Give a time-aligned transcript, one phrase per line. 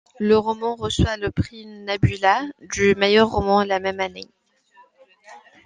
[0.17, 4.31] Le roman reçoit le prix Nebula du meilleur roman la même année.